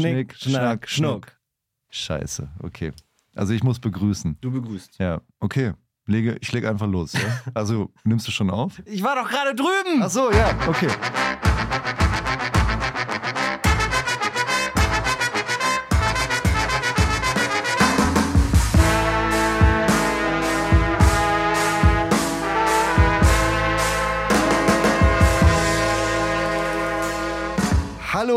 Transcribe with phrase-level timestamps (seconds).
[0.00, 1.36] Schnick, Schnack, Schnuck.
[1.90, 2.92] Scheiße, okay.
[3.34, 4.38] Also ich muss begrüßen.
[4.40, 4.98] Du begrüßt.
[4.98, 5.72] Ja, okay.
[6.06, 7.12] Lege, ich lege einfach los.
[7.12, 7.20] Ja?
[7.54, 8.80] Also nimmst du schon auf?
[8.84, 10.02] Ich war doch gerade drüben.
[10.02, 10.88] Ach so, ja, okay.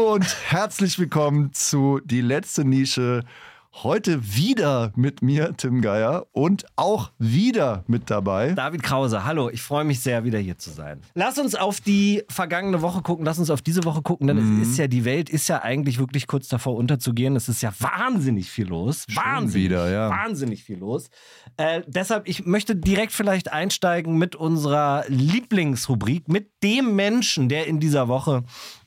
[0.10, 3.23] Hallo und herzlich willkommen zu Die letzte Nische.
[3.84, 8.54] Heute wieder mit mir, Tim Geier, und auch wieder mit dabei.
[8.54, 11.01] David Krause, hallo, ich freue mich sehr, wieder hier zu sein.
[11.14, 14.61] Lass uns auf die vergangene Woche gucken, lass uns auf diese Woche gucken, denn Mhm.
[14.64, 17.36] es ist ja, die Welt ist ja eigentlich wirklich kurz davor unterzugehen.
[17.36, 19.06] Es ist ja wahnsinnig viel los.
[19.07, 20.10] Schon Wahnsinnig, wieder, ja.
[20.10, 21.12] wahnsinnig viel los.
[21.57, 27.79] Äh, deshalb, ich möchte direkt vielleicht einsteigen mit unserer Lieblingsrubrik, mit dem Menschen, der in
[27.79, 28.43] dieser Woche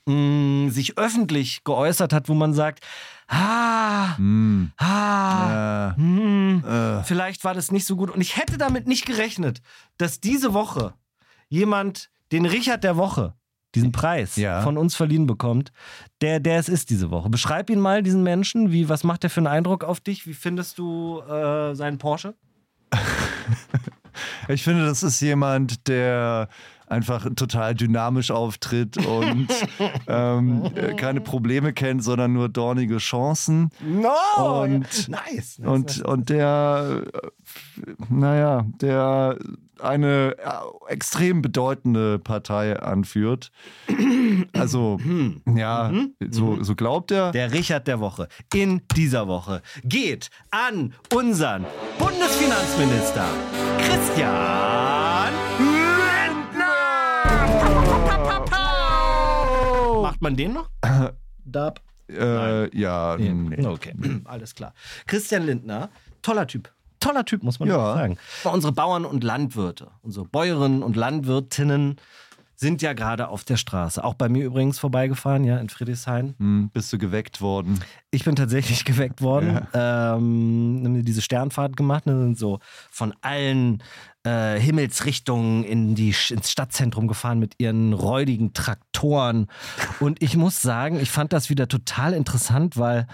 [0.07, 2.85] mh, sich öffentlich geäußert hat, wo man sagt,
[3.29, 8.11] ah, Hm, ah, äh, hm, äh, vielleicht war das nicht so gut.
[8.11, 9.61] Und ich hätte damit nicht gerechnet,
[9.99, 10.95] dass diese Woche
[11.49, 13.35] jemand den Richard der Woche,
[13.75, 14.61] diesen Preis Ja.
[14.63, 15.73] von uns verliehen bekommt,
[16.21, 17.31] der, der es ist diese Woche.
[17.31, 18.71] Beschreib ihn mal, diesen Menschen.
[18.71, 20.27] Wie, was macht der für einen Eindruck auf dich?
[20.27, 22.35] Wie findest du äh, seinen Porsche?
[24.49, 26.49] ich finde, das ist jemand, der
[26.93, 29.49] einfach total dynamisch auftritt und
[30.07, 33.71] ähm, äh, keine Probleme kennt, sondern nur dornige Chancen.
[33.81, 34.63] No!
[34.63, 35.09] Und- nice.
[35.09, 36.03] nice, Und, nice.
[36.03, 39.39] und der, äh, naja, der
[39.81, 43.51] eine äh, extrem bedeutende Partei anführt.
[44.53, 45.01] Also,
[45.57, 45.93] ja,
[46.31, 47.33] so, so glaubt er.
[47.33, 51.65] Der Richard der Woche in dieser Woche geht an unseren
[51.99, 53.25] Bundesfinanzminister
[53.79, 55.33] Christian
[58.17, 60.03] Lindner.
[60.03, 60.69] Macht man den noch?
[61.45, 61.81] Dab.
[62.09, 63.65] Äh, ja, nee.
[63.67, 63.95] Okay,
[64.25, 64.75] alles klar.
[65.07, 65.89] Christian Lindner,
[66.21, 66.71] toller Typ.
[67.01, 67.95] Toller Typ, muss man Ja.
[67.95, 68.19] sagen.
[68.45, 71.97] Unsere Bauern und Landwirte, unsere Bäuerinnen und Landwirtinnen
[72.63, 74.03] sind ja gerade auf der Straße.
[74.03, 76.35] Auch bei mir übrigens vorbeigefahren, ja, in Friedrichshain.
[76.39, 77.81] Hm, bist du geweckt worden?
[78.13, 79.67] Ich bin tatsächlich geweckt worden.
[79.75, 82.07] Ähm, haben diese Sternfahrt gemacht.
[82.07, 83.83] Ne, sind so von allen
[84.25, 89.49] äh, Himmelsrichtungen in die, ins Stadtzentrum gefahren mit ihren räudigen Traktoren.
[89.99, 93.09] Und ich muss sagen, ich fand das wieder total interessant, weil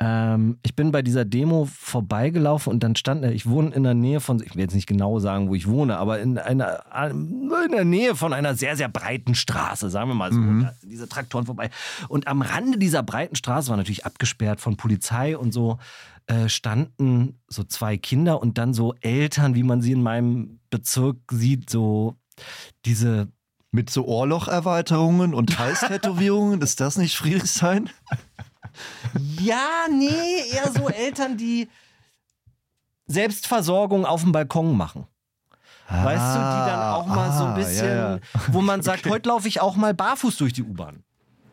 [0.00, 4.20] ähm, ich bin bei dieser Demo vorbeigelaufen und dann stand, ich wohne in der Nähe
[4.20, 6.84] von, ich will jetzt nicht genau sagen, wo ich wohne, aber in einer
[7.14, 10.40] in der Nähe von einer sehr, sehr breiten Straße, sagen wir mal so.
[10.40, 11.70] Sind diese Traktoren vorbei.
[12.08, 15.78] Und am Rande dieser breiten Straße war natürlich abgesperrt von Polizei und so
[16.26, 21.18] äh, standen so zwei Kinder und dann so Eltern, wie man sie in meinem Bezirk
[21.30, 22.16] sieht, so
[22.84, 23.28] diese
[23.70, 27.90] Mit so Ohrlocherweiterungen und Halstätowierungen, ist das nicht Friedrichshain?
[29.40, 31.68] Ja, nee, eher so Eltern, die
[33.06, 35.06] Selbstversorgung auf dem Balkon machen.
[35.88, 38.20] Weißt du, die dann auch mal so ein Ah, bisschen, Ja, ja.
[38.48, 41.04] wo man sagt, heute laufe ich auch mal barfuß durch die U-Bahn.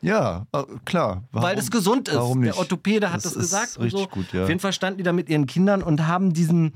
[0.01, 1.23] ja äh, klar.
[1.31, 2.15] Warum, Weil das gesund ist.
[2.15, 2.53] Warum nicht?
[2.53, 3.77] Der Orthopäde hat das, ist gesagt.
[3.79, 4.07] Richtig so.
[4.07, 4.43] gut, ja.
[4.43, 6.71] Auf jeden Fall standen die da mit ihren Kindern und haben diesem,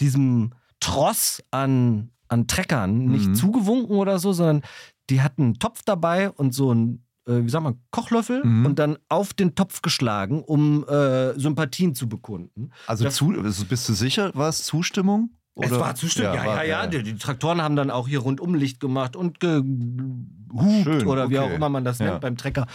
[0.00, 3.34] diesem Tross an, an Treckern nicht Mhm.
[3.34, 4.62] zugewunken oder so, sondern
[5.08, 8.66] die hatten einen Topf dabei und so einen, äh, wie sagt man, Kochlöffel Mhm.
[8.66, 12.70] und dann auf den Topf geschlagen, um äh, Sympathien zu bekunden.
[12.86, 15.30] Also Das- zu, also bist du sicher, war es Zustimmung?
[15.60, 16.26] Es Oder- war zustimmt.
[16.26, 16.86] Ja, ja, war- ja.
[16.86, 21.38] Die, die Traktoren haben dann auch hier rundum Licht gemacht und gehupt Schön, oder wie
[21.38, 21.48] okay.
[21.50, 22.06] auch immer man das Ja.
[22.10, 22.66] nennt beim Trecker.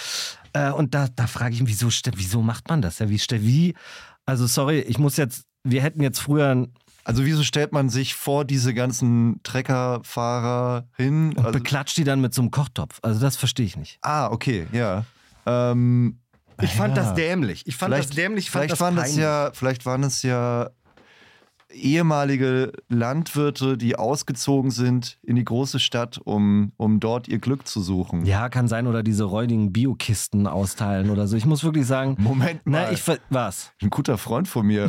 [0.54, 3.00] Äh, und da, da frage ich mich, wieso, wieso macht man das?
[3.00, 3.74] Ja, wie, wie,
[4.26, 6.74] also sorry, ich muss jetzt, wir hätten jetzt früher ein-
[7.06, 11.30] Also wieso stellt man sich vor diese ganzen Treckerfahrer hin?
[11.36, 13.00] und Also, beklatscht die dann mit so einem Kochtopf.
[13.02, 14.00] Also das verstehe ich nicht.
[14.02, 15.06] ah, okay, ja.
[15.46, 16.20] Ähm,
[16.62, 17.04] Ich fand ja.
[17.04, 17.64] das dämlich.
[17.66, 19.22] Ich fand das dämlich, ich fand vielleicht das waren das peinlich.
[19.22, 20.70] ja, vielleicht waren es ja
[21.74, 27.82] ehemalige Landwirte, die ausgezogen sind in die große Stadt, um, um dort ihr Glück zu
[27.82, 28.26] suchen.
[28.26, 31.36] Ja, kann sein, oder diese räudigen Biokisten austeilen oder so.
[31.36, 32.86] Ich muss wirklich sagen, Moment mal.
[32.86, 33.72] na, ich was?
[33.82, 34.88] ein guter Freund von mir,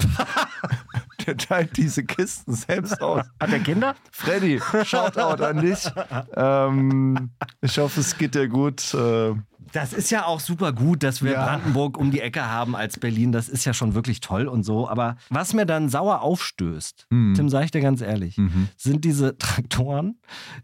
[1.26, 3.24] der teilt diese Kisten selbst aus.
[3.40, 3.94] Hat der Kinder?
[4.12, 5.84] Freddy, Shoutout an dich.
[6.36, 7.30] Ähm,
[7.60, 8.94] ich hoffe, es geht dir gut.
[8.94, 9.34] Äh,
[9.74, 11.44] Das ist ja auch super gut, dass wir Ja.
[11.44, 13.32] Brandenburg um die Ecke haben als Berlin.
[13.32, 14.88] Das ist ja schon wirklich toll und so.
[14.88, 17.34] Aber was mir dann sauer aufstößt, Mhm.
[17.34, 18.68] Tim, sag ich dir ganz ehrlich, mhm.
[18.76, 20.20] sind diese Traktoren,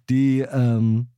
[0.09, 1.09] die, ähm,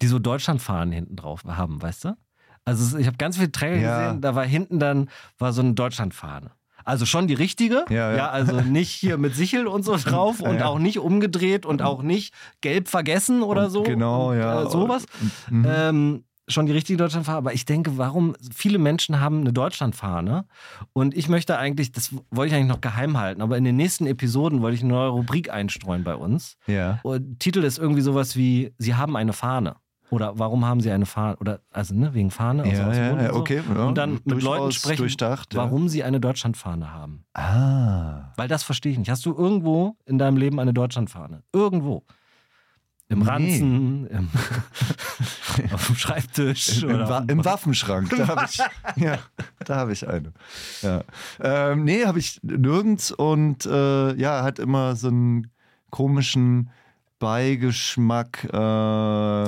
[0.00, 2.16] die so Deutschlandfahnen hinten drauf haben, weißt du?
[2.64, 3.98] Also ich habe ganz viele Träger Ja.
[4.06, 6.52] gesehen, da war hinten dann war so eine Deutschlandfahne.
[6.84, 8.30] Also schon die richtige, Ja, ja.
[8.30, 10.66] also nicht hier mit Sichel und so drauf und Ja.
[10.66, 13.82] auch nicht umgedreht und auch nicht gelb vergessen oder Und so.
[13.82, 14.62] Genau, und, ja.
[14.62, 15.06] Äh, sowas.
[15.50, 15.64] Mhm.
[15.68, 20.46] Ähm, schon die richtige Deutschlandfahne, aber ich denke, warum viele Menschen haben eine Deutschlandfahne
[20.92, 24.06] und ich möchte eigentlich, das wollte ich eigentlich noch geheim halten, aber in den nächsten
[24.06, 26.56] Episoden wollte ich eine neue Rubrik einstreuen bei uns.
[26.66, 27.00] Ja.
[27.02, 29.76] Und Titel ist irgendwie sowas wie Sie haben eine Fahne.
[30.10, 31.36] Oder warum haben Sie eine Fahne?
[31.38, 32.62] Oder also ne, wegen Fahne.
[32.62, 33.40] Also Ja, dem ja, ja, und so.
[33.40, 33.84] okay, ja.
[33.84, 35.08] Und dann mit Leuten sprechen,
[35.54, 37.24] warum sie eine Deutschlandfahne haben.
[37.34, 38.32] Ah.
[38.36, 39.10] Weil das verstehe ich nicht.
[39.10, 41.42] Hast du irgendwo in deinem Leben eine Deutschlandfahne?
[41.52, 42.04] Irgendwo.
[43.08, 43.26] Im Nee.
[43.28, 44.28] Ranzen, im,
[45.72, 48.58] auf dem Schreibtisch Im, oder Wa Im Waffenschrank, da habe ich,
[49.02, 49.18] ja,
[49.64, 50.32] da hab ich eine.
[50.80, 51.02] Ja.
[51.40, 55.50] Ähm, nee, habe ich nirgends und äh, ja, hat immer so einen
[55.90, 56.70] komischen
[57.18, 58.44] Beigeschmack.
[58.44, 58.50] Äh,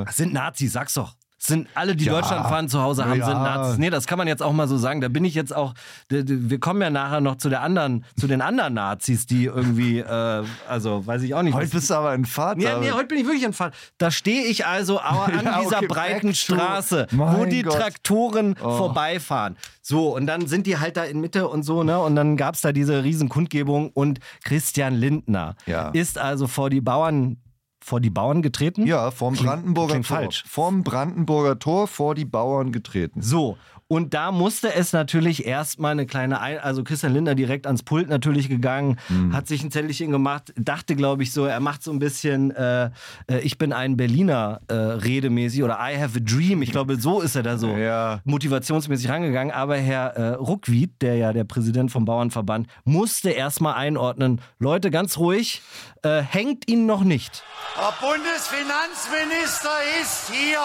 [0.05, 1.16] Das sind Nazis, sag's doch.
[1.47, 2.13] Sind alle, die Ja.
[2.13, 3.27] Deutschlandfahnen zu Hause haben, Ja.
[3.27, 3.79] sind Nazis.
[3.79, 5.01] Nee, das kann man jetzt auch mal so sagen.
[5.01, 5.75] Da bin ich jetzt auch.
[6.09, 10.45] Wir kommen ja nachher noch zu der anderen, zu den anderen Nazis, die irgendwie, äh,
[10.69, 11.55] also weiß ich auch nicht.
[11.55, 12.57] heute was- bist du aber ein Vater.
[12.59, 13.73] Nee, nee, heute bin ich wirklich entfallen.
[13.99, 17.75] Da stehe ich also an Ja, dieser okay, breiten Straße, wo die Gott.
[17.75, 18.77] Traktoren Oh.
[18.77, 19.57] vorbeifahren.
[19.83, 21.99] So, und dann sind die halt da in Mitte und so, ne?
[22.01, 25.55] Und dann gab es da diese Riesenkundgebung und Christian Lindner
[25.93, 27.37] ist also vor die Bauern,
[27.87, 28.85] vor die Bauern getreten.
[28.85, 30.17] Ja, vorm Klingt- Brandenburger klingt Tor.
[30.17, 30.43] falsch.
[30.49, 33.23] Vorm Brandenburger Tor vor die Bauern getreten.
[33.23, 33.59] So.
[33.89, 38.09] Und da musste es natürlich erstmal eine kleine, Ein also Christian Lindner direkt ans Pult
[38.09, 39.33] natürlich gegangen, Mhm.
[39.33, 42.87] hat sich ein Zettelchen gemacht, dachte, glaube ich, so, er macht so ein bisschen, äh,
[43.31, 46.63] äh, ich bin ein Berliner äh, redemäßig oder I have a dream.
[46.63, 48.21] Ich glaube, so ist er da so Ja.
[48.25, 49.55] motivationsmäßig rangegangen.
[49.55, 55.17] Aber Herr äh, Ruckwied, der ja der Präsident vom Bauernverband, musste erstmal einordnen, Leute, ganz
[55.17, 55.63] ruhig,
[56.03, 57.45] äh, hängt ihn noch nicht.
[57.77, 59.71] Der Bundesfinanzminister
[60.03, 60.59] ist hier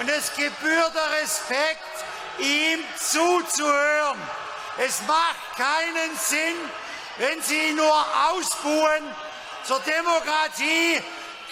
[0.00, 2.04] und es gebührt der Respekt,
[2.38, 4.18] ihm zuzuhören.
[4.78, 6.56] Es macht keinen Sinn,
[7.18, 9.14] wenn Sie ihn nur ausbuhen.
[9.64, 11.00] Zur Demokratie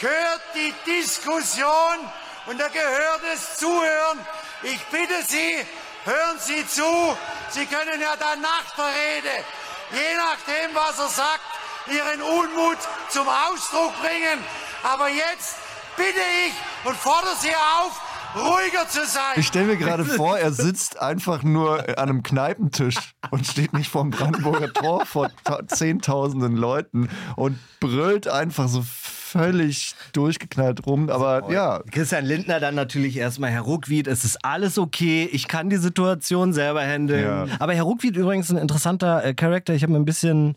[0.01, 2.11] gehört die Diskussion
[2.47, 4.27] und da gehört es Zuhören.
[4.63, 5.67] Ich bitte Sie,
[6.05, 7.17] hören Sie zu.
[7.51, 9.45] Sie können ja dann nach der Rede,
[9.93, 11.45] je nachdem, was er sagt,
[11.87, 12.79] Ihren Unmut
[13.09, 14.45] zum Ausdruck bringen.
[14.83, 15.57] Aber jetzt
[15.97, 16.55] bitte ich
[16.85, 18.01] und fordere Sie auf,
[18.35, 19.23] ruhiger zu sein.
[19.37, 22.97] Ich stelle mir gerade vor, er sitzt einfach nur an einem Kneipentisch
[23.31, 29.95] und steht nicht vorm Brandenburger Tor vor ta- zehntausenden Leuten und brüllt einfach so völlig
[30.13, 31.09] durchgeknallt rum.
[31.09, 35.71] Aber ja, Christian Lindner dann natürlich erstmal, Herr Ruckwied, es ist alles okay, ich kann
[35.71, 37.23] die Situation selber handeln.
[37.25, 37.47] Ja.
[37.61, 39.73] Aber Herr Ruckwied übrigens ein interessanter äh, Charakter.
[39.75, 40.57] Ich habe mir ein bisschen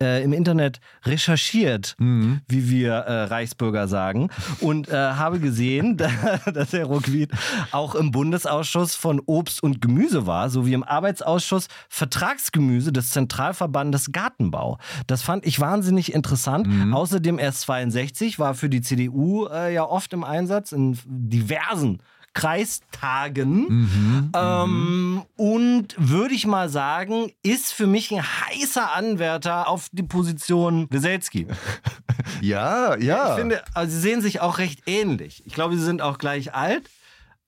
[0.00, 2.40] äh, im Internet recherchiert, Mhm.
[2.48, 4.28] wie wir äh, Reichsbürger sagen,
[4.60, 5.96] und äh, habe gesehen,
[6.52, 7.30] dass Herr Ruckwied
[7.72, 14.78] auch im Bundesausschuss von Obst und Gemüse war, sowie im Arbeitsausschuss Vertragsgemüse des Zentralverbandes Gartenbau.
[15.06, 16.66] Das fand ich wahnsinnig interessant.
[16.66, 16.94] Mhm.
[16.94, 21.98] Außerdem er ist 62, war für die CDU äh, ja oft im Einsatz in diversen
[22.36, 23.66] Kreistagen.
[23.66, 30.02] Mhm, ähm, und würde ich mal sagen, ist für mich ein heißer Anwärter auf die
[30.02, 31.46] Position Weselski.
[32.42, 33.30] ja, ja.
[33.30, 35.44] Ich finde, also sie sehen sich auch recht ähnlich.
[35.46, 36.90] Ich glaube, sie sind auch gleich alt.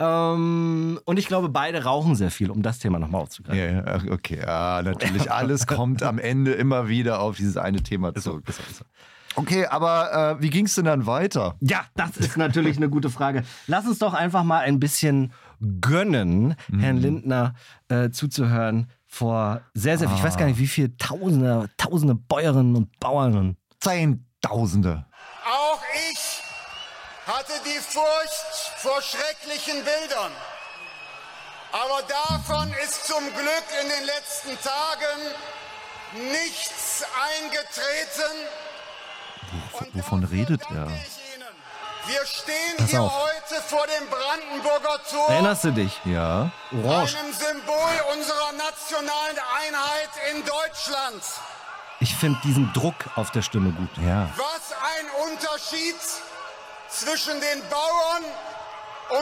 [0.01, 3.77] Ähm, und ich glaube, beide rauchen sehr viel, um das Thema nochmal aufzugreifen.
[3.77, 5.31] Ja, ach, okay, ja, natürlich.
[5.31, 8.45] Alles kommt am Ende immer wieder auf dieses eine Thema zurück.
[9.39, 11.57] Okay, aber äh, wie ging es denn dann weiter?
[11.61, 13.45] Ja, das ist natürlich eine gute Frage.
[13.67, 15.33] Lass uns doch einfach mal ein bisschen
[15.81, 17.55] gönnen, Herrn Lindner
[17.89, 22.77] äh, zuzuhören vor sehr, sehr viel, ich weiß gar nicht, wie viele Tausende, Tausende Bäuerinnen
[22.77, 23.57] und Bauern.
[23.81, 25.07] Zehntausende.
[25.45, 26.43] Auch ich
[27.27, 30.33] hatte die Furcht vor schrecklichen Bildern.
[31.73, 37.05] Aber davon ist zum Glück in den letzten Tagen nichts
[37.37, 38.49] eingetreten.
[39.95, 40.89] Wovon redet er?
[42.07, 43.13] Wir stehen Pass hier auf.
[43.13, 45.29] heute vor dem Brandenburger Tor.
[45.29, 45.93] Erinnerst du dich?
[46.07, 46.51] Ja.
[46.73, 47.17] Orange.
[47.19, 51.23] einem Symbol unserer nationalen Einheit in Deutschland.
[52.01, 53.91] Ich finde diesen Druck auf der Stimme gut.
[53.99, 54.29] Ja.
[54.37, 55.97] Was ein Unterschied
[56.89, 58.25] zwischen den Bauern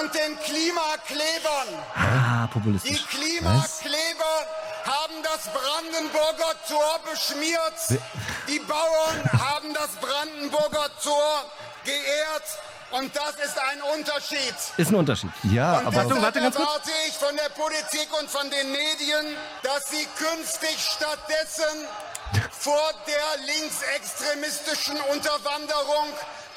[0.00, 1.68] und den Klimaklebern.
[1.96, 3.06] Ah, Die populistisch.
[3.08, 4.34] Klimakleber
[4.84, 8.00] haben das Brandenburger Tor beschmiert.
[8.48, 11.44] Die Bauern haben das Brandenburger Tor
[11.84, 12.44] geehrt.
[12.92, 14.54] Und das ist ein Unterschied.
[14.76, 15.30] Ist ein Unterschied.
[15.42, 16.68] Ja, Und aber deshalb warte ganz kurz.
[16.68, 21.88] erwarte ich von der Politik und von den Medien, dass sie künftig stattdessen
[22.52, 26.06] vor der linksextremistischen Unterwanderung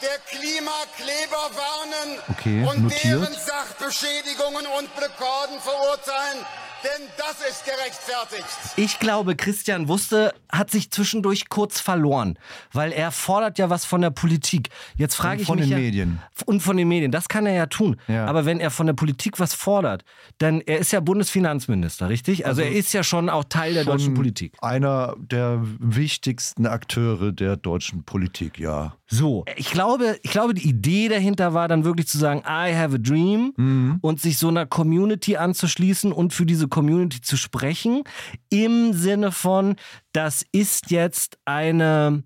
[0.02, 3.04] der Klimakleber warnen Okay, und notiert.
[3.04, 6.46] deren Sachbeschädigungen und Blockaden verurteilen.
[6.84, 8.46] Denn das ist gerechtfertigt.
[8.76, 12.38] Ich glaube, Christian Wusste hat sich zwischendurch kurz verloren,
[12.74, 14.70] weil er fordert ja was von der Politik.
[14.96, 16.20] Jetzt frage Und ich von mich den ja, Medien.
[16.46, 17.98] Und von den Medien, das kann er ja tun.
[18.08, 18.26] Ja.
[18.26, 20.04] Aber wenn er von der Politik was fordert,
[20.38, 22.46] dann er ist ja Bundesfinanzminister, richtig?
[22.46, 24.54] Also, er ist ja schon auch Teil der deutschen Politik.
[24.62, 28.94] Einer der wichtigsten Akteure der deutschen Politik, ja.
[29.12, 32.96] So, ich glaube, ich glaube, die Idee dahinter war dann wirklich zu sagen, I have
[32.96, 33.98] a dream Mhm.
[34.02, 38.04] und sich so einer Community anzuschließen und für diese Community zu sprechen.
[38.50, 39.76] Im Sinne von,
[40.14, 42.24] das ist jetzt eine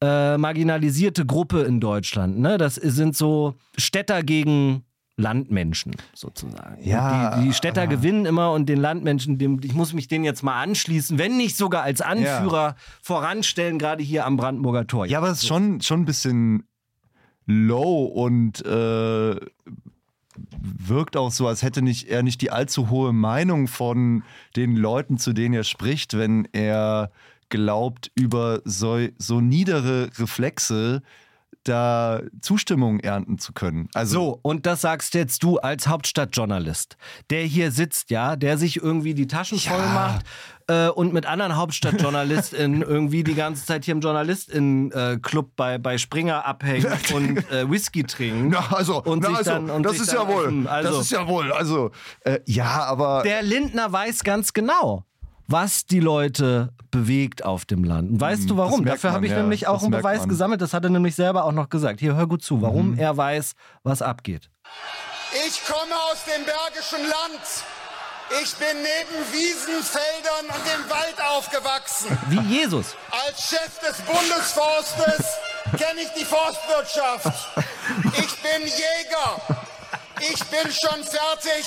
[0.00, 2.38] äh, marginalisierte Gruppe in Deutschland.
[2.38, 2.58] Ne?
[2.58, 4.84] Das sind so Städter gegen
[5.16, 6.82] Landmenschen sozusagen.
[6.82, 10.42] Ja, die, die Städter gewinnen immer und den Landmenschen, dem, ich muss mich denen jetzt
[10.42, 15.06] mal anschließen, wenn nicht sogar als Anführer voranstellen, gerade hier am Brandenburger Tor.
[15.06, 16.64] Ja, aber es ist schon, schon ein bisschen
[17.46, 19.36] low und äh,
[20.60, 24.22] wirkt auch so, als hätte nicht, er nicht die allzu hohe Meinung von
[24.56, 27.10] den Leuten, zu denen er spricht, wenn er
[27.48, 31.02] glaubt, über so, so niedere Reflexe
[31.64, 33.88] da Zustimmung ernten zu können.
[33.94, 36.96] Also So, und das sagst jetzt du als Hauptstadtjournalist,
[37.30, 40.26] der hier sitzt, ja, der sich irgendwie die Taschen voll macht
[40.68, 46.44] äh, und mit anderen HauptstadtjournalistInnen irgendwie die ganze Zeit hier im JournalistInnen-Club bei, bei Springer
[46.46, 48.52] abhängt und äh, Whisky trinkt.
[48.52, 50.90] Na, also, und na, sich also dann, und das sich ist dann ja wohl, Also,
[50.90, 51.90] das ist ja wohl, also
[52.20, 55.04] äh, ja, aber der Lindner weiß ganz genau,
[55.48, 58.10] was die Leute bewegt auf dem Land.
[58.10, 58.84] Und weißt du warum?
[58.84, 59.38] Dafür habe ich ja.
[59.38, 60.28] nämlich auch einen Beweis man.
[60.28, 60.60] gesammelt.
[60.60, 62.00] Das hat er nämlich selber auch noch gesagt.
[62.00, 62.98] Hier, hör gut zu, warum Mhm.
[62.98, 64.48] er weiß, was abgeht.
[65.46, 67.40] Ich komme aus dem Bergischen Land.
[68.42, 72.16] Ich bin neben Wiesen, Feldern und dem Wald aufgewachsen.
[72.28, 72.96] Wie Jesus.
[73.26, 75.26] Als Chef des Bundesforstes
[75.76, 77.48] kenne ich die Forstwirtschaft.
[78.16, 79.58] Ich bin Jäger.
[80.20, 81.66] Ich bin schon fertig,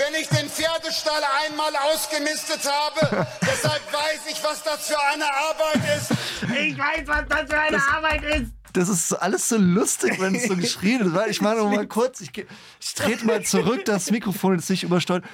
[0.00, 3.26] wenn ich den Pferdestall einmal ausgemistet habe.
[3.42, 6.10] Deshalb weiß ich, was das für eine Arbeit ist.
[6.58, 8.52] Ich weiß, was das für eine Arbeit ist.
[8.72, 11.14] das ist alles so lustig, wenn es so geschrien ist.
[11.14, 14.82] Weil Ich mache noch mal kurz, ich, ich trete mal zurück, das Mikrofon ist nicht
[14.84, 15.24] übersteuert.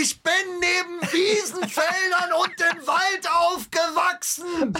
[0.00, 4.74] Ich bin neben Wiesenfeldern und dem Wald aufgewachsen.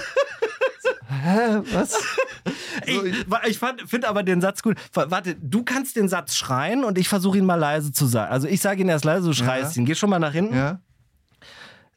[1.08, 1.96] Hä, was?
[2.86, 4.76] Ich, ich finde aber den Satz gut.
[4.92, 8.32] Wa- Warte, du kannst den Satz schreien und ich versuche ihn mal leise zu sagen.
[8.32, 9.84] Also ich sage ihn erst leise, du schreist ihn.
[9.86, 10.56] Geh schon mal nach hinten.
[10.56, 10.80] Ja?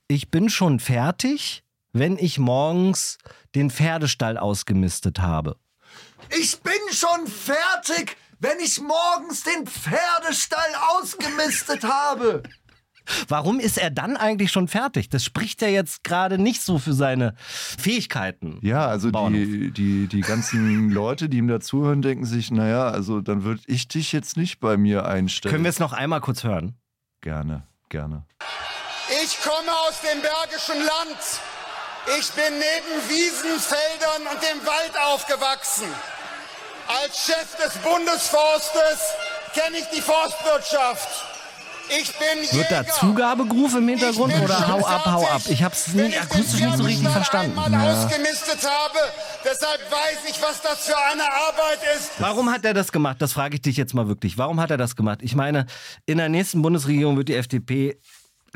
[0.08, 3.18] Ich bin schon fertig, wenn ich morgens
[3.56, 5.58] den Pferdestall ausgemistet habe.
[6.38, 12.44] Ich bin schon fertig, wenn ich morgens den Pferdestall ausgemistet habe.
[13.28, 15.10] Warum ist er dann eigentlich schon fertig?
[15.10, 18.60] Das spricht ja jetzt gerade nicht so für seine Fähigkeiten.
[18.62, 19.40] Ja, also Bauernhof.
[19.40, 23.88] die, die, die ganzen Leute, die ihm dazuhören, denken sich, naja, also dann würde ich
[23.88, 25.52] dich jetzt nicht bei mir einstellen.
[25.52, 26.76] Können wir es noch einmal kurz hören?
[27.22, 28.26] Gerne, gerne.
[29.24, 31.42] Ich komme aus dem Bergischen Land.
[32.20, 35.88] Ich bin neben Wiesen, Feldern und dem Wald aufgewachsen.
[36.88, 39.14] Als Chef des Bundesforstes
[39.54, 41.37] kenne ich die Forstwirtschaft.
[41.90, 42.94] Ich bin Wird da Jäger.
[42.94, 45.42] Zugabegruf im Hintergrund oder hau ab, hau ab?
[45.46, 47.58] Ich ich den akustisch nicht so richtig verstanden.
[47.58, 49.00] einmal ausgemistet habe.
[49.44, 52.12] Deshalb weiß ich, was das für eine Arbeit ist.
[52.20, 53.22] Warum hat er das gemacht?
[53.22, 54.38] Das frage ich dich jetzt mal wirklich.
[54.38, 55.20] Warum hat er das gemacht?
[55.22, 55.66] Ich meine,
[56.06, 57.98] in der nächsten Bundesregierung wird die FDP,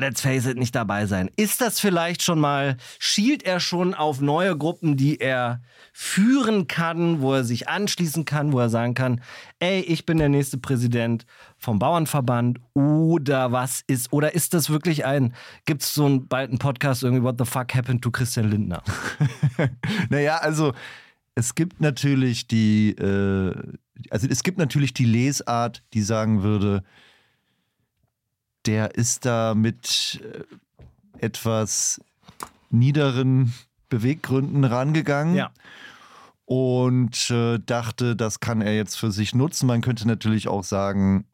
[0.02, 1.30] let's face it, nicht dabei sein.
[1.36, 7.20] Ist das vielleicht schon mal, schielt er schon auf neue Gruppen, die er führen kann,
[7.20, 9.20] wo er sich anschließen kann, wo er sagen kann,
[9.60, 11.24] ey, ich bin der nächste Präsident
[11.56, 16.50] vom Bauernverband oder was ist, oder ist das wirklich ein, gibt es so einen, bald
[16.50, 18.82] einen Podcast irgendwie, what the fuck happened to Christian Lindner?
[20.10, 20.72] Naja, also
[21.34, 23.54] es gibt natürlich die, äh,
[24.10, 26.82] also es gibt natürlich die Lesart, die sagen würde,
[28.66, 32.00] der ist da mit äh, etwas
[32.70, 33.52] niederen
[33.88, 35.36] Beweggründen rangegangen.
[35.36, 35.52] Ja.
[36.44, 39.66] Und äh, dachte, das kann er jetzt für sich nutzen.
[39.66, 41.26] Man könnte natürlich auch sagen,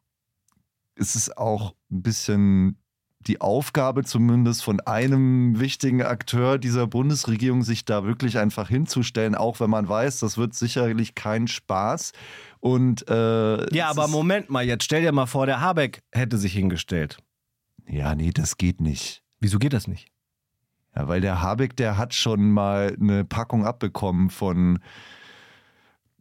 [0.95, 2.77] es ist auch ein bisschen
[3.27, 9.59] die Aufgabe zumindest von einem wichtigen Akteur dieser Bundesregierung, sich da wirklich einfach hinzustellen, auch
[9.59, 12.13] wenn man weiß, das wird sicherlich kein Spaß.
[12.59, 16.53] Und äh, Ja, aber Moment mal, jetzt stell dir mal vor, der Habeck hätte sich
[16.53, 17.17] hingestellt.
[17.87, 19.23] Ja, nee, das geht nicht.
[19.39, 20.07] Wieso geht das nicht?
[20.95, 24.79] Ja, weil der Habeck, der hat schon mal eine Packung abbekommen von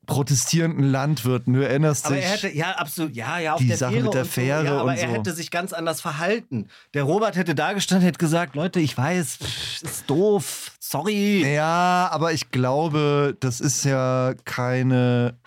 [0.09, 1.53] protestierenden Landwirten.
[1.53, 2.25] Du erinnerst Aber dich.
[2.25, 4.33] er hätte, ja, absolut, ja, ja, auf Die der Sache Fähre mit der und so,
[4.33, 5.15] Fähre ja, aber und er so.
[5.15, 6.67] hätte sich ganz anders verhalten.
[6.95, 11.47] Der Robert hätte da gestanden, hätte gesagt, Leute, ich weiß, pff, ist doof, sorry.
[11.55, 15.39] Ja, aber ich glaube, das ist ja keine.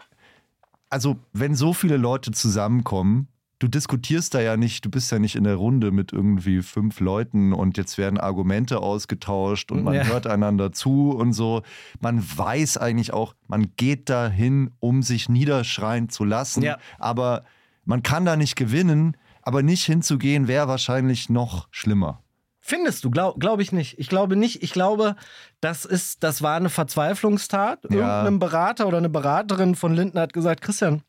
[0.90, 3.28] Also, wenn so viele Leute zusammenkommen
[3.62, 7.00] du diskutierst da ja nicht, du bist ja nicht in der Runde mit irgendwie fünf
[7.00, 10.04] Leuten und jetzt werden Argumente ausgetauscht und man Ja.
[10.06, 11.62] hört einander zu und so.
[12.00, 16.78] Man weiß eigentlich auch, man geht dahin, um sich niederschreien zu lassen, Ja.
[16.98, 17.44] aber
[17.86, 22.24] man kann da nicht gewinnen, aber nicht hinzugehen wäre wahrscheinlich noch schlimmer.
[22.64, 23.10] Findest du?
[23.12, 23.98] Glaube glaub ich nicht.
[24.00, 24.62] Ich glaube nicht.
[24.62, 25.16] Ich glaube,
[25.62, 27.80] das ist, das war eine Verzweiflungstat.
[27.90, 28.20] Ja.
[28.20, 31.02] Irgendein Berater oder eine Beraterin von Lindner hat gesagt, Christian,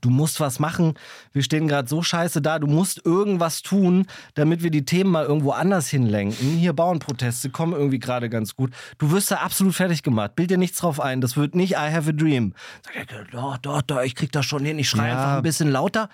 [0.00, 0.94] du musst was machen.
[1.32, 2.58] Wir stehen gerade so scheiße da.
[2.58, 6.56] Du musst irgendwas tun, damit wir die Themen mal irgendwo anders hinlenken.
[6.56, 8.72] Hier Bauernproteste kommen irgendwie gerade ganz gut.
[8.98, 10.34] Du wirst da absolut fertig gemacht.
[10.34, 11.20] Bild dir nichts drauf ein.
[11.20, 12.52] Das wird nicht I have a dream.
[12.84, 14.78] Sag ich, doch, doch, doch, ich krieg das schon hin.
[14.78, 15.16] Ich schreie Ja.
[15.18, 16.08] einfach ein bisschen lauter.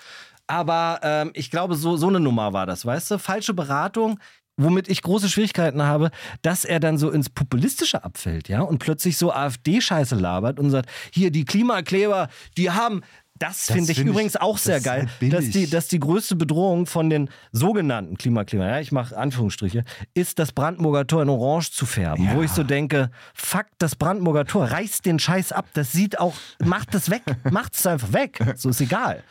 [0.47, 3.19] Aber ähm, ich glaube, so, so eine Nummer war das, weißt du?
[3.19, 4.19] Falsche Beratung,
[4.59, 6.11] womit ich große Schwierigkeiten habe,
[6.43, 8.61] dass er dann so ins Populistische abfällt, ja?
[8.61, 13.01] Und plötzlich so AfD-Scheiße labert und sagt, hier, die Klimakleber, die haben.
[13.43, 15.89] Das, Das finde ich find ich- übrigens auch das sehr geil, halt dass die, dass
[15.89, 19.85] die größte Bedrohung von den sogenannten Klimaklebern, ja, ich mache Anführungsstriche,
[20.15, 22.31] ist das Brandenburger Tor in Orange zu färben.
[22.35, 26.35] Wo ich so denke, fuck, das Brandenburger Tor, reißt den Scheiß ab, das sieht auch,
[26.65, 29.23] macht es weg, macht es einfach weg, so ist egal.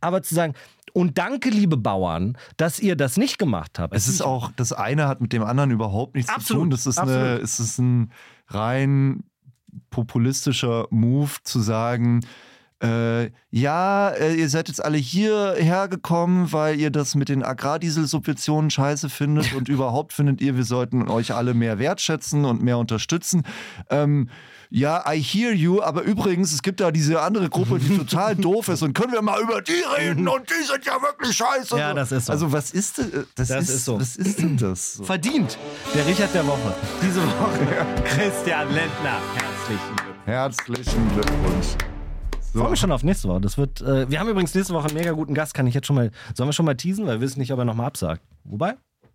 [0.00, 0.52] Aber zu sagen,
[0.92, 3.94] und danke, liebe Bauern, dass ihr das nicht gemacht habt.
[3.96, 6.70] Es ist auch, das eine hat mit dem anderen überhaupt nichts zu Absolut, tun.
[6.70, 8.12] Das ist, eine, es ist ein
[8.48, 9.24] rein
[9.90, 12.20] populistischer Move zu sagen,
[12.84, 18.70] äh, ja, äh, ihr seid jetzt alle hierher gekommen, weil ihr das mit den Agrardieselsubventionen
[18.70, 23.42] scheiße findet und überhaupt findet ihr, wir sollten euch alle mehr wertschätzen und mehr unterstützen.
[23.88, 24.28] Ähm,
[24.68, 28.68] ja, I hear you, aber übrigens, es gibt da diese andere Gruppe, die total doof
[28.68, 31.78] ist und können wir mal über die reden und die sind ja wirklich scheiße.
[31.78, 32.32] Ja, das ist so.
[32.32, 34.00] Also was ist denn, äh, das, Das ist, ist so.
[34.00, 34.94] Was ist denn das?
[34.94, 35.04] So?
[35.04, 35.56] verdient.
[35.94, 36.74] Der Richard der Woche.
[37.00, 37.86] Diese Woche.
[38.04, 39.20] Christian Lindner.
[39.36, 40.26] Herzlichen Glückwunsch.
[40.26, 41.93] Herzlichen Glückwunsch.
[42.54, 43.40] Ich freue mich schon auf nächste Woche.
[43.40, 45.54] Das wird, äh, wir haben übrigens nächste Woche einen mega guten Gast.
[45.54, 47.58] Kann ich jetzt schon mal, sollen wir schon mal teasen, weil wir wissen nicht, ob
[47.58, 48.22] er nochmal absagt.
[48.44, 48.74] Wobei,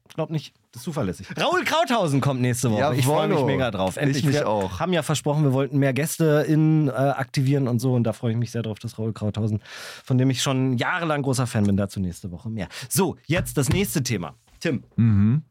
[0.09, 0.53] ich glaube nicht.
[0.73, 1.25] Das ist zuverlässig.
[1.37, 2.95] Raoul Krauthausen kommt nächste Woche.
[2.95, 3.95] ich freue mich mega drauf.
[3.95, 4.79] Ich mich wir auch.
[4.81, 7.93] haben ja versprochen, wir wollten mehr Gäste in, äh, aktivieren und so.
[7.93, 9.61] Und da freue ich mich sehr drauf, dass Raoul Krauthausen,
[10.03, 12.67] von dem ich schon jahrelang großer Fan bin, dazu nächste Woche mehr.
[12.89, 14.35] So, jetzt das nächste Thema.
[14.59, 15.43] Tim, Mhm.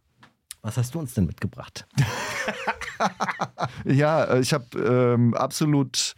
[0.61, 1.87] was hast du uns denn mitgebracht?
[3.85, 6.15] Ja, äh, ich habe ähm, absolut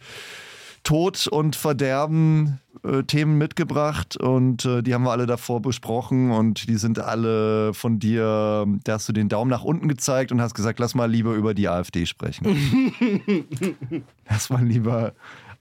[0.83, 6.67] Tod und Verderben äh, Themen mitgebracht und äh, die haben wir alle davor besprochen und
[6.67, 10.55] die sind alle von dir, da hast du den Daumen nach unten gezeigt und hast
[10.55, 12.45] gesagt, lass mal lieber über die AfD sprechen.
[14.29, 15.13] lass mal lieber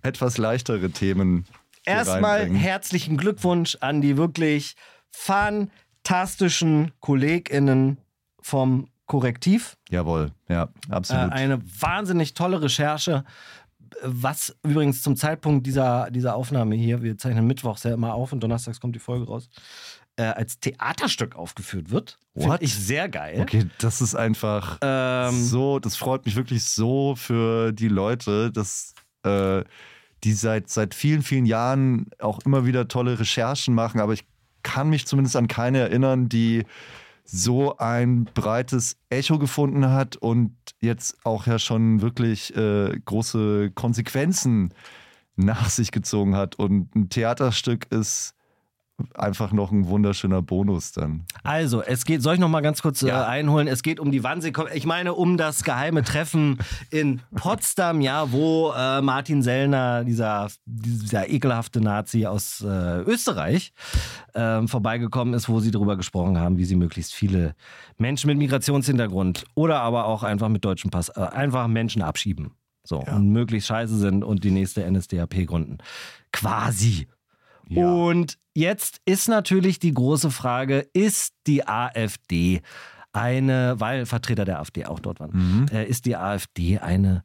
[0.02, 1.44] etwas leichtere Themen.
[1.84, 4.74] Erstmal herzlichen Glückwunsch an die wirklich
[5.10, 7.98] fantastischen KollegInnen
[8.40, 9.76] vom Korrektiv.
[9.88, 11.32] Jawohl, ja, Äh, absolut.
[11.32, 13.24] eine wahnsinnig tolle Recherche,
[14.02, 18.40] was übrigens zum Zeitpunkt dieser, dieser Aufnahme hier, wir zeichnen mittwochs ja immer auf und
[18.40, 19.48] donnerstags kommt die Folge raus,
[20.16, 22.18] äh, als Theaterstück aufgeführt wird.
[22.36, 23.40] Finde ich sehr geil.
[23.40, 24.78] okay, das ist einfach.
[24.82, 29.64] Ähm, so, das freut mich wirklich so für die Leute, dass äh,
[30.24, 34.24] die seit, seit vielen, vielen Jahren auch immer wieder tolle Recherchen machen, aber ich
[34.62, 36.64] kann mich zumindest an keine erinnern, die
[37.32, 44.74] so ein breites Echo gefunden hat und jetzt auch ja schon wirklich äh, große Konsequenzen
[45.36, 46.56] nach sich gezogen hat.
[46.56, 48.34] Und ein Theaterstück ist
[49.14, 51.24] einfach noch ein wunderschöner Bonus dann.
[51.42, 53.22] Also, es geht, soll ich noch mal ganz kurz Ja.
[53.22, 53.68] äh, einholen?
[53.68, 56.58] Es geht um die Wannsee, ich meine um das geheime Treffen
[56.90, 63.72] in Potsdam, ja, wo äh, Martin Sellner, dieser, dieser ekelhafte Nazi aus äh, Österreich,
[64.34, 67.54] ähm, vorbeigekommen ist, wo sie darüber gesprochen haben, wie sie möglichst viele
[67.98, 72.52] Menschen mit Migrationshintergrund oder aber auch einfach mit deutschem Pass, äh, einfach Menschen abschieben.
[72.82, 75.78] So, und möglichst scheiße sind und die nächste NSDAP gründen.
[76.32, 77.06] Quasi.
[77.68, 77.88] Ja.
[77.88, 82.62] Und jetzt ist natürlich die große Frage, ist die AfD
[83.12, 87.24] eine, weil Vertreter der AfD auch dort waren, äh, ist die AfD eine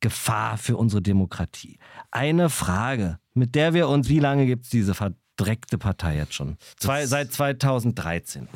[0.00, 1.78] Gefahr für unsere Demokratie?
[2.10, 6.56] Eine Frage, mit der wir uns, wie lange gibt es diese verdreckte Partei jetzt schon?
[6.76, 8.48] Zwei, seit 2013.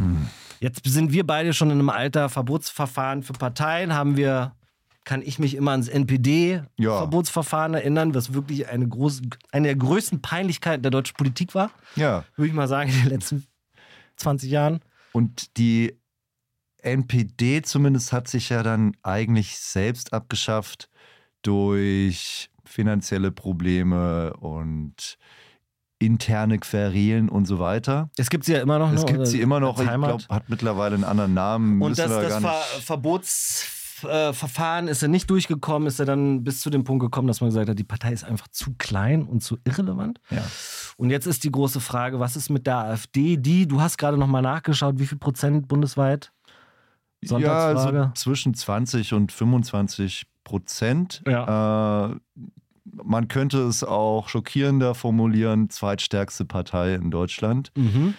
[0.60, 4.55] Jetzt sind wir beide schon in einem Alter, Verbotsverfahren für Parteien haben wir,
[5.06, 10.82] kann ich mich immer ans NPD-Verbotsverfahren erinnern, was wirklich eine, große, eine der größten Peinlichkeiten
[10.82, 12.24] der deutschen Politik war, Ja.
[12.34, 13.46] würde ich mal sagen, in den letzten
[14.16, 14.80] 20 Jahren.
[15.12, 15.96] Und die
[16.78, 20.90] NPD zumindest hat sich ja dann eigentlich selbst abgeschafft
[21.42, 25.18] durch finanzielle Probleme und
[25.98, 28.10] interne Querelen und so weiter.
[28.16, 28.92] Es gibt sie ja immer noch.
[28.92, 31.80] Es ne, gibt sie immer noch, ich glaube, hat mittlerweile einen anderen Namen.
[31.80, 32.42] Und müssen das, wir das
[32.84, 32.96] Ver
[33.96, 37.48] Verbotsverfahren ist er nicht durchgekommen, ist er dann bis zu dem Punkt gekommen, dass man
[37.50, 40.20] gesagt hat, die Partei ist einfach zu klein und zu irrelevant.
[40.30, 40.44] Ja.
[40.96, 43.36] Und jetzt ist die große Frage, was ist mit der AfD?
[43.36, 46.32] Die, du hast gerade nochmal nachgeschaut, wie viel Prozent bundesweit?
[47.22, 51.22] Ja, also zwischen 20 und 25 Prozent.
[51.26, 52.10] Ja.
[52.10, 52.16] Äh,
[53.02, 57.72] man könnte es auch schockierender formulieren, zweitstärkste Partei in Deutschland.
[57.74, 58.14] Mhm.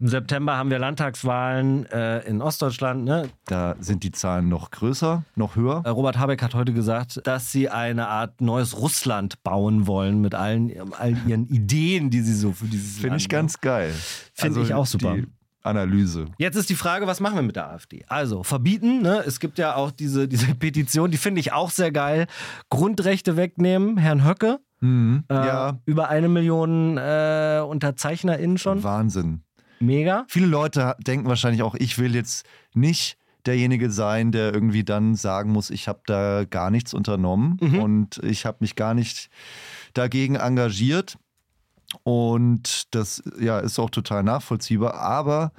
[0.00, 3.04] Im September haben wir Landtagswahlen äh, in Ostdeutschland.
[3.04, 3.28] Ne?
[3.44, 5.82] Da sind die Zahlen noch größer, noch höher.
[5.84, 10.34] Äh, Robert Habeck hat heute gesagt, dass sie eine Art neues Russland bauen wollen mit
[10.34, 13.92] allen, all ihren Ideen, die sie so für dieses Finde ich ganz geil.
[14.32, 15.16] Finde also ich auch super.
[15.62, 16.24] Analyse.
[16.38, 18.02] Jetzt ist die Frage, was machen wir mit der AfD?
[18.08, 19.22] Also, verbieten, ne?
[19.26, 22.26] es gibt ja auch diese, diese Petition, die finde ich auch sehr geil.
[22.70, 24.60] Grundrechte wegnehmen, Herrn Höcke.
[24.80, 25.78] Mhm, äh, ja.
[25.84, 28.82] Über eine Million äh, UnterzeichnerInnen schon.
[28.82, 29.42] Wahnsinn.
[29.80, 30.24] Mega.
[30.28, 33.16] Viele Leute denken wahrscheinlich auch, ich will jetzt nicht
[33.46, 37.82] derjenige sein, der irgendwie dann sagen muss, ich habe da gar nichts unternommen mhm.
[37.82, 39.30] und ich habe mich gar nicht
[39.94, 41.18] dagegen engagiert.
[42.02, 44.94] Und das ja, ist auch total nachvollziehbar.
[44.94, 45.52] Aber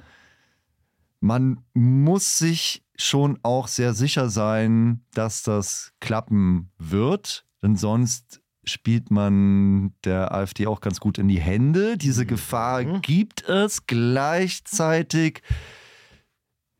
[1.20, 7.44] man muss sich schon auch sehr sicher sein, dass das klappen wird.
[7.62, 11.96] Denn sonst spielt man der AfD auch ganz gut in die Hände.
[11.96, 13.02] Diese Gefahr mhm.
[13.02, 15.42] gibt es gleichzeitig.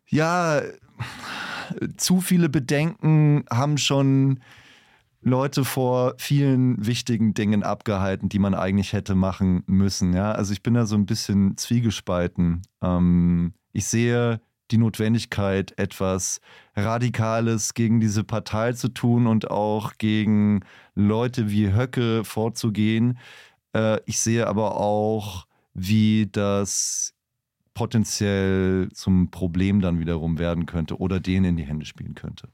[0.08, 0.62] Ja,
[1.96, 4.40] zu viele Bedenken haben schon
[5.22, 10.12] Leute vor vielen wichtigen Dingen abgehalten, die man eigentlich hätte machen müssen.
[10.12, 12.62] Ja, also ich bin da so ein bisschen zwiegespalten.
[12.82, 16.40] Ähm, ich sehe die Notwendigkeit, etwas
[16.74, 23.18] Radikales gegen diese Partei zu tun und auch gegen Leute wie Höcke vorzugehen.
[23.74, 27.14] Äh, ich sehe aber auch, wie das
[27.74, 32.48] potenziell zum Problem dann wiederum werden könnte oder denen in die Hände spielen könnte.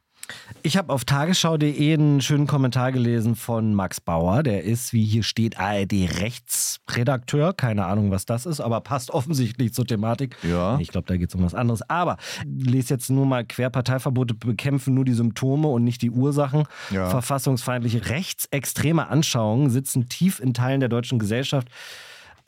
[0.62, 4.42] Ich habe auf tagesschau.de einen schönen Kommentar gelesen von Max Bauer.
[4.42, 7.52] Der ist, wie hier steht, ARD-Rechtsredakteur.
[7.54, 10.36] Keine Ahnung, was das ist, aber passt offensichtlich zur Thematik.
[10.42, 10.78] Ja.
[10.80, 11.88] Ich glaube, da geht es um was anderes.
[11.88, 16.64] Aber lese jetzt nur mal Querparteiverbote bekämpfen nur die Symptome und nicht die Ursachen.
[16.90, 17.08] Ja.
[17.08, 21.68] Verfassungsfeindliche rechtsextreme Anschauungen sitzen tief in Teilen der deutschen Gesellschaft.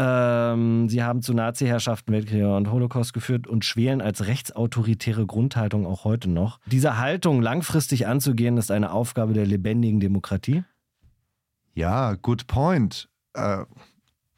[0.03, 6.05] Ähm, sie haben zu Nazi-Herrschaften, Weltkrieg und Holocaust geführt und schwelen als rechtsautoritäre Grundhaltung auch
[6.05, 6.59] heute noch.
[6.65, 10.65] Diese Haltung langfristig anzugehen, ist eine Aufgabe der lebendigen Demokratie?
[11.75, 13.11] Ja, good point.
[13.35, 13.65] Äh,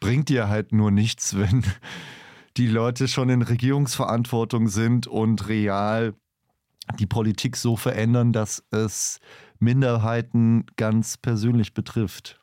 [0.00, 1.62] bringt dir halt nur nichts, wenn
[2.56, 6.12] die Leute schon in Regierungsverantwortung sind und real
[6.98, 9.20] die Politik so verändern, dass es
[9.60, 12.41] Minderheiten ganz persönlich betrifft.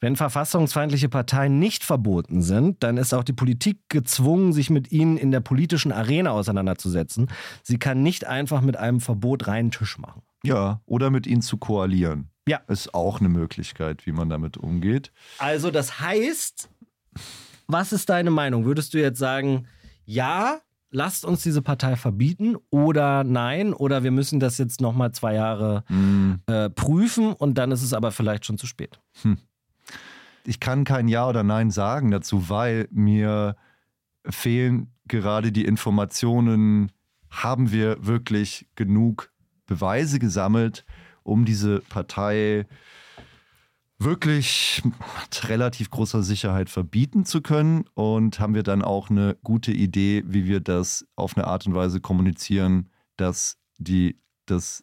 [0.00, 5.16] Wenn verfassungsfeindliche Parteien nicht verboten sind, dann ist auch die Politik gezwungen, sich mit ihnen
[5.16, 7.28] in der politischen Arena auseinanderzusetzen.
[7.64, 10.22] Sie kann nicht einfach mit einem Verbot reinen Tisch machen.
[10.44, 12.30] Ja, oder mit ihnen zu koalieren.
[12.46, 12.58] Ja.
[12.68, 15.12] Ist auch eine Möglichkeit, wie man damit umgeht.
[15.38, 16.70] Also, das heißt,
[17.66, 18.64] was ist deine Meinung?
[18.64, 19.66] Würdest du jetzt sagen,
[20.04, 25.34] ja, lasst uns diese Partei verbieten oder nein oder wir müssen das jetzt nochmal zwei
[25.34, 26.34] Jahre mm.
[26.46, 29.00] äh, prüfen und dann ist es aber vielleicht schon zu spät.
[29.22, 29.38] Hm
[30.48, 33.54] ich kann kein Ja oder Nein sagen dazu, weil mir
[34.24, 36.90] fehlen gerade die Informationen,
[37.30, 39.30] haben wir wirklich genug
[39.66, 40.86] Beweise gesammelt,
[41.22, 42.66] um diese Partei
[43.98, 47.84] wirklich mit relativ großer Sicherheit verbieten zu können?
[47.92, 51.74] Und haben wir dann auch eine gute Idee, wie wir das auf eine Art und
[51.74, 54.82] Weise kommunizieren, dass die das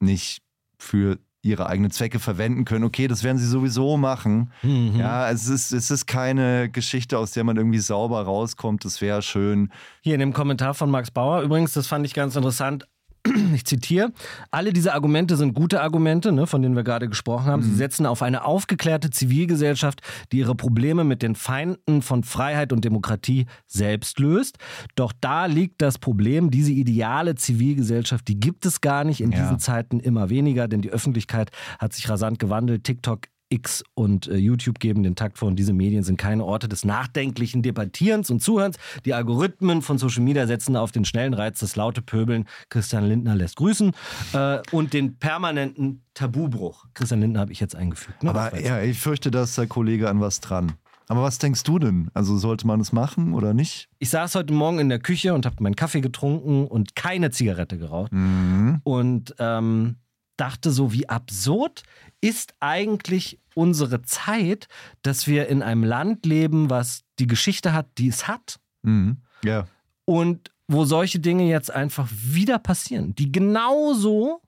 [0.00, 0.42] nicht
[0.78, 2.84] für ihre eigenen Zwecke verwenden können.
[2.84, 4.50] Okay, das werden sie sowieso machen.
[4.62, 4.96] Mhm.
[4.96, 8.84] Ja, es ist, es ist keine Geschichte, aus der man irgendwie sauber rauskommt.
[8.84, 9.70] Das wäre schön.
[10.00, 12.86] Hier in dem Kommentar von Max Bauer übrigens, das fand ich ganz interessant
[13.54, 14.12] ich zitiere,
[14.50, 17.60] alle diese Argumente sind gute Argumente, ne, von denen wir gerade gesprochen haben.
[17.60, 17.70] Mhm.
[17.70, 20.00] Sie setzen auf eine aufgeklärte Zivilgesellschaft,
[20.32, 24.58] die ihre Probleme mit den Feinden von Freiheit und Demokratie selbst löst.
[24.94, 29.40] Doch da liegt das Problem, diese ideale Zivilgesellschaft, die gibt es gar nicht in ja.
[29.40, 32.84] diesen Zeiten immer weniger, denn die Öffentlichkeit hat sich rasant gewandelt.
[32.84, 36.68] TikTok X und äh, YouTube geben den Takt vor und diese Medien sind keine Orte
[36.68, 38.76] des nachdenklichen Debattierens und Zuhörens.
[39.04, 42.46] Die Algorithmen von Social Media setzen auf den schnellen Reiz, das laute Pöbeln.
[42.68, 43.92] Christian Lindner lässt grüßen
[44.32, 46.86] äh, und den permanenten Tabubruch.
[46.94, 48.22] Christian Lindner habe ich jetzt eingefügt.
[48.22, 48.30] Ne?
[48.30, 50.72] Aber ja, ich fürchte, da ist der Kollege an was dran.
[51.08, 52.10] Aber was denkst du denn?
[52.14, 53.88] Also sollte man es machen oder nicht?
[53.98, 57.76] Ich saß heute Morgen in der Küche und habe meinen Kaffee getrunken und keine Zigarette
[57.76, 58.12] geraucht.
[58.12, 58.80] Mhm.
[58.84, 59.96] Und ähm,
[60.36, 61.82] dachte so, wie absurd
[62.20, 64.68] ist eigentlich unsere Zeit,
[65.02, 68.58] dass wir in einem Land leben, was die Geschichte hat, die es hat.
[68.82, 69.18] Mhm.
[69.44, 69.66] Ja.
[70.04, 74.40] Und wo solche Dinge jetzt einfach wieder passieren, die genauso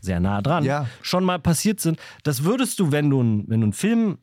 [0.00, 0.86] sehr nah dran ja.
[1.02, 1.98] schon mal passiert sind.
[2.22, 4.18] Das würdest du, wenn du, wenn du einen Film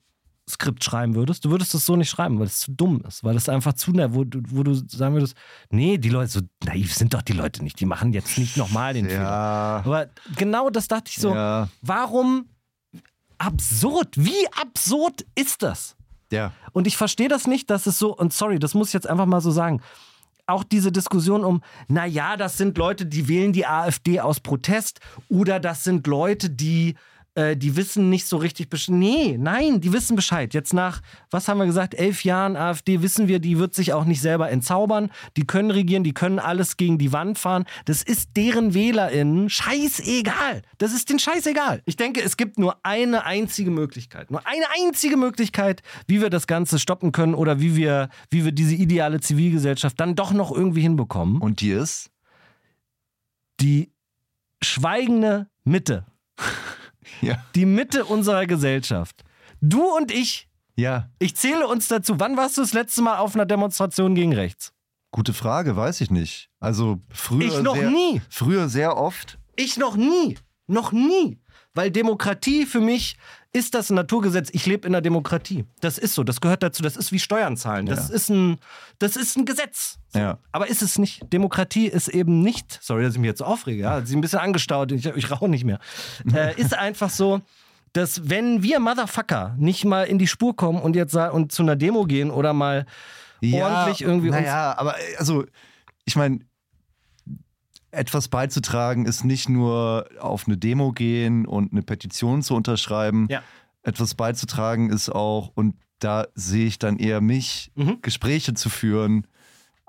[0.52, 3.36] Skript schreiben würdest, du würdest es so nicht schreiben, weil es zu dumm ist, weil
[3.36, 5.36] es einfach zu, wo, wo du sagen würdest,
[5.70, 8.94] nee, die Leute, so naiv sind doch die Leute nicht, die machen jetzt nicht nochmal
[8.94, 9.22] den Fehler.
[9.24, 9.82] Ja.
[9.86, 11.68] Aber genau das dachte ich so, Ja.
[11.82, 12.46] warum
[13.38, 15.96] absurd, wie absurd ist das?
[16.32, 16.54] Ja.
[16.72, 19.26] Und ich verstehe das nicht, dass es so, und sorry, das muss ich jetzt einfach
[19.26, 19.82] mal so sagen,
[20.48, 25.60] auch diese Diskussion um, naja, das sind Leute, die wählen die AfD aus Protest oder
[25.60, 26.96] das sind Leute, die,
[27.36, 28.96] äh, die wissen nicht so richtig Bescheid.
[28.96, 30.54] Nee, nein, die wissen Bescheid.
[30.54, 34.04] Jetzt nach, was haben wir gesagt, elf Jahren AfD wissen wir, die wird sich auch
[34.04, 35.10] nicht selber entzaubern.
[35.38, 37.66] Die können regieren, die können alles gegen die Wand fahren.
[37.86, 40.62] Das ist deren WählerInnen scheißegal.
[40.78, 41.82] Das ist den scheißegal.
[41.86, 44.30] Ich denke, es gibt nur eine einzige Möglichkeit.
[44.30, 48.52] Nur eine einzige Möglichkeit, wie wir das Ganze stoppen können oder wie wir, wie wir
[48.52, 51.42] diese ideale Zivilgesellschaft dann doch noch irgendwie hinbekommen.
[51.42, 52.12] Und die ist?
[53.62, 53.94] Die
[54.62, 56.06] schweigende Mitte.
[57.22, 57.44] Ja.
[57.56, 59.24] Die Mitte unserer Gesellschaft.
[59.60, 61.10] Du und ich, Ja.
[61.20, 62.20] ich zähle uns dazu.
[62.20, 64.72] Wann warst du das letzte Mal auf einer Demonstration gegen rechts?
[65.12, 66.50] Gute Frage, weiß ich nicht.
[66.60, 67.48] Also früher.
[67.48, 68.22] Ich noch sehr, nie.
[68.30, 69.40] Früher sehr oft.
[69.58, 70.38] Ich noch nie.
[70.68, 71.41] Noch nie.
[71.74, 73.18] Weil Demokratie für mich
[73.54, 74.50] ist das ein Naturgesetz.
[74.54, 75.66] Ich lebe in einer Demokratie.
[75.80, 76.24] Das ist so.
[76.24, 76.84] Das gehört dazu.
[76.84, 77.86] Das ist wie Steuern zahlen.
[77.86, 78.60] Das, ist, ein,
[79.00, 80.00] das ist ein Gesetz.
[80.14, 80.38] Ja.
[80.52, 81.32] Aber ist es nicht.
[81.34, 82.80] Demokratie ist eben nicht.
[82.82, 83.84] Sorry, dass ich mich jetzt aufrege.
[83.84, 84.92] Ja, sie ein bisschen angestaut.
[84.92, 85.80] Ich, ich rauche nicht mehr.
[86.34, 87.42] äh, ist einfach so.
[87.94, 91.76] Dass wenn wir Motherfucker nicht mal in die Spur kommen und jetzt und zu einer
[91.76, 92.86] Demo gehen oder mal
[93.44, 95.46] ordentlich irgendwie Naja, aber äh, also,
[96.06, 96.40] ich meine,
[97.92, 103.28] etwas beizutragen ist nicht nur auf eine Demo gehen und eine Petition zu unterschreiben.
[103.30, 103.44] Ja.
[103.84, 108.00] Etwas beizutragen ist auch, und da sehe ich dann eher mich, Mhm.
[108.02, 109.28] Gespräche zu führen,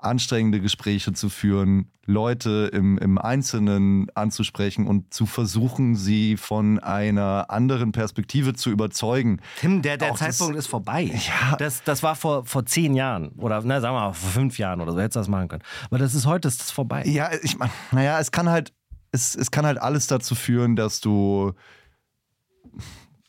[0.03, 7.45] anstrengende Gespräche zu führen, Leute im, im Einzelnen anzusprechen und zu versuchen, sie von einer
[7.49, 9.39] anderen Perspektive zu überzeugen.
[9.59, 11.03] Tim, der, der Auch das- Zeitpunkt ist vorbei.
[11.03, 11.55] Ja.
[11.55, 14.81] Das, das war vor, vor zehn Jahren oder na, sagen wir mal vor fünf Jahren
[14.81, 15.63] oder so, hättest du das machen können.
[15.85, 17.03] Aber das ist heute ist das vorbei.
[17.05, 18.73] Ja, ich meine, naja, es kann halt,
[19.11, 21.53] es, es kann halt alles dazu führen, dass du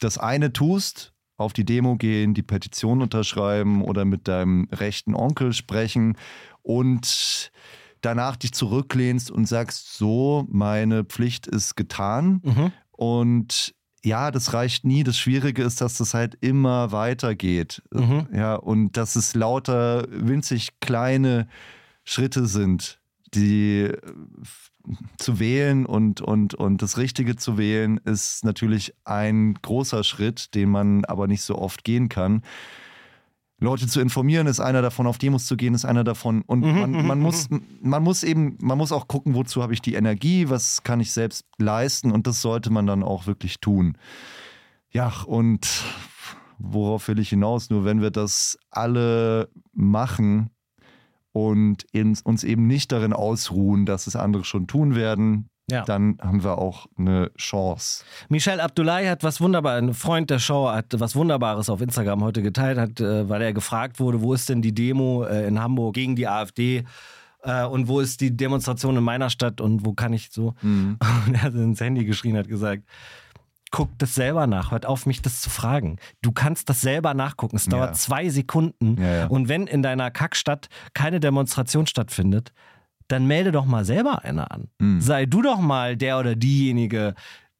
[0.01, 5.53] das eine tust, auf die Demo gehen, die Petition unterschreiben oder mit deinem rechten Onkel
[5.53, 6.17] sprechen
[6.63, 7.51] und
[8.01, 12.41] danach dich zurücklehnst und sagst, so, meine Pflicht ist getan.
[12.45, 12.73] Mhm.
[12.93, 15.03] Und ja, das reicht nie.
[15.03, 17.83] Das Schwierige ist, dass das halt immer weitergeht.
[17.91, 18.29] Mhm.
[18.33, 21.49] Ja, und dass es lauter winzig kleine
[22.05, 23.01] Schritte sind,
[23.35, 23.91] die
[25.19, 30.71] zu wählen und, und, und das Richtige zu wählen, ist natürlich ein großer Schritt, den
[30.71, 32.43] man aber nicht so oft gehen kann.
[33.59, 36.43] Leute zu informieren ist einer davon, auf Demos zu gehen ist einer davon.
[36.43, 37.49] Und man, man, muss,
[37.81, 41.13] man muss eben, man muss auch gucken, wozu habe ich die Energie, was kann ich
[41.13, 43.97] selbst leisten und das sollte man dann auch wirklich tun.
[44.91, 45.83] Ja, und
[46.59, 47.71] worauf will ich hinaus?
[47.71, 50.51] Nur wenn wir das alle machen
[51.35, 51.85] und
[52.25, 55.83] uns eben nicht darin ausruhen, dass es andere schon tun werden, Ja.
[55.85, 58.05] dann haben wir auch eine Chance.
[58.29, 62.41] Michel Abdullahi hat was wunderbar, ein Freund der Show hat was Wunderbares auf Instagram heute
[62.43, 65.95] geteilt, hat, äh, weil er gefragt wurde, wo ist denn die Demo äh, in Hamburg
[65.95, 66.85] gegen die AfD?
[67.43, 70.55] Äh, und wo ist die Demonstration in meiner Stadt und wo kann ich so?
[70.63, 70.99] Und
[71.35, 72.85] er hat ins Handy geschrien, hat gesagt,
[73.75, 75.99] guck das selber nach, hört auf, mich das zu fragen.
[76.23, 77.57] Du kannst das selber nachgucken.
[77.57, 77.93] Es dauert Ja.
[77.95, 78.97] zwei Sekunden.
[79.03, 79.27] Ja, ja.
[79.27, 82.53] Und wenn in deiner Kackstadt keine Demonstration stattfindet,
[83.09, 84.69] dann melde doch mal selber eine an.
[84.79, 85.01] Mhm.
[85.01, 87.15] Sei du doch mal der oder diejenige,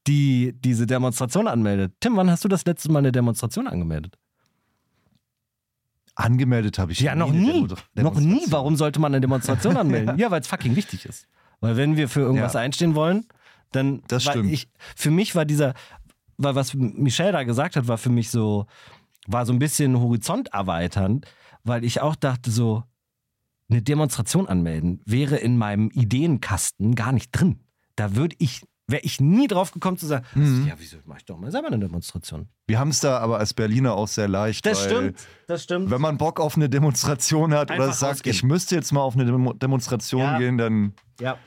[0.07, 1.91] die diese Demonstration anmeldet.
[1.99, 4.17] Tim, wann hast du das letzte Mal eine Demonstration angemeldet?
[6.15, 7.67] Angemeldet habe ich Ja, noch nie.
[7.95, 8.41] Noch nie.
[8.47, 10.17] Warum sollte man eine Demonstration anmelden?
[10.17, 11.27] ja, weil es fucking wichtig ist.
[11.59, 13.25] Weil wenn wir für irgendwas einstehen wollen,
[13.73, 14.01] dann.
[14.07, 14.49] Das stimmt.
[14.49, 15.73] Ich, für mich war dieser,
[16.37, 18.65] weil was Michelle da gesagt hat, war für mich so,
[19.27, 21.25] war so ein bisschen horizont erweiternd,
[21.63, 22.83] weil ich auch dachte so,
[23.69, 27.59] eine Demonstration anmelden wäre in meinem Ideenkasten gar nicht drin.
[27.95, 30.67] Da würde ich, wäre ich nie drauf gekommen zu sagen, Mhm.
[30.67, 32.47] ja, wieso mache ich doch mal selber eine Demonstration?
[32.67, 34.65] Wir haben es da aber als Berliner auch sehr leicht.
[34.67, 35.89] Das weil stimmt, das stimmt.
[35.89, 38.35] Wenn man Bock auf eine Demonstration hat oder Einfach sagt, rausgehen.
[38.35, 40.37] ich müsste jetzt mal auf eine Demo Demonstration Ja.
[40.37, 41.37] gehen, dann ja.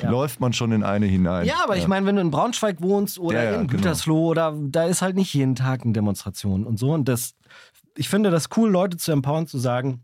[0.00, 0.10] Ja.
[0.10, 1.46] läuft man schon in eine hinein.
[1.46, 3.82] Ja, aber ich meine, wenn du in Braunschweig wohnst oder Ja, ja, in genau.
[3.82, 6.92] Gütersloh, oder da ist halt nicht jeden Tag eine Demonstration und so.
[6.92, 7.34] Und das,
[7.96, 10.02] ich finde das cool, Leute zu empowern, zu sagen,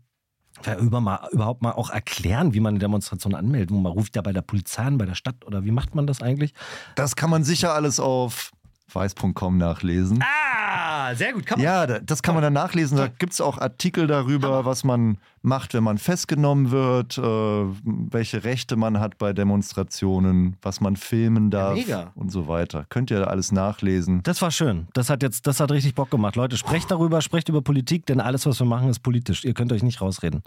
[0.65, 3.71] ja, über mal, überhaupt mal auch erklären, wie man eine Demonstration anmeldet.
[3.71, 6.21] Man ruft ja bei der Polizei an, bei der Stadt oder wie macht man das
[6.21, 6.53] eigentlich?
[6.95, 8.51] Das kann man sicher alles auf
[8.93, 10.21] weiß.com nachlesen.
[10.23, 10.90] Ah!
[11.01, 11.45] Ah, sehr gut.
[11.45, 12.97] Kann man Ja, da- das kann man dann nachlesen.
[12.97, 18.43] Da gibt es auch Artikel darüber, was man macht, wenn man festgenommen wird, äh, welche
[18.43, 22.11] Rechte man hat bei Demonstrationen, was man filmen darf mega.
[22.15, 22.85] und so weiter.
[22.89, 24.21] Könnt ihr alles nachlesen.
[24.23, 24.87] Das war schön.
[24.93, 26.35] Das hat jetzt, das hat richtig Bock gemacht.
[26.35, 29.43] Leute, sprecht darüber, sprecht über Politik, denn alles, was wir machen, ist politisch.
[29.43, 30.43] Ihr könnt euch nicht rausreden.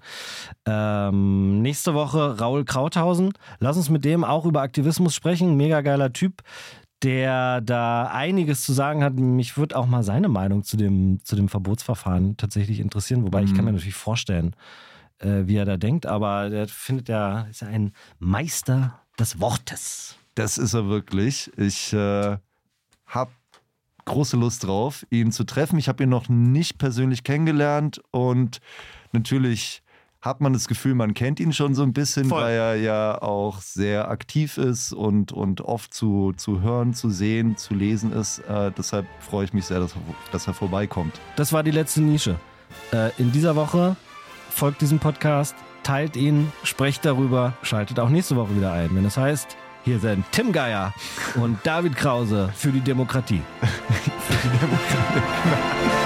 [0.66, 3.32] Ähm, nächste Woche Raul Krauthausen.
[3.58, 5.56] Lass uns mit dem auch über Aktivismus sprechen.
[5.56, 6.42] Mega geiler Typ,
[7.04, 9.14] der da einiges zu sagen hat.
[9.14, 13.24] Mich würde auch mal seine Meinung zu dem, zu dem Verbotsverfahren tatsächlich interessieren.
[13.24, 14.56] Wobei ich kann mir natürlich vorstellen,
[15.18, 20.16] äh, wie er da denkt, aber der findet ja, ist ja ein Meister des Wortes.
[20.34, 21.52] Das ist er wirklich.
[21.56, 22.38] Ich äh,
[23.06, 23.30] habe
[24.06, 25.78] große Lust drauf, ihn zu treffen.
[25.78, 28.60] Ich habe ihn noch nicht persönlich kennengelernt und
[29.12, 29.83] natürlich
[30.24, 32.42] hat man das Gefühl, man kennt ihn schon so ein bisschen, Voll.
[32.42, 37.58] weil er ja auch sehr aktiv ist und, und oft zu, zu hören, zu sehen,
[37.58, 38.38] zu lesen ist.
[38.38, 40.00] Äh, deshalb freue ich mich sehr, dass er,
[40.32, 41.20] dass er vorbeikommt.
[41.36, 42.36] Das war die letzte Nische.
[42.90, 43.96] Äh, in dieser Woche
[44.48, 49.18] folgt diesem Podcast, teilt ihn, sprecht darüber, schaltet auch nächste Woche wieder ein, wenn es
[49.18, 50.94] heißt, hier sind Tim Geier
[51.34, 53.42] und David Krause für die Demokratie.
[53.60, 56.03] Für die Demokratie.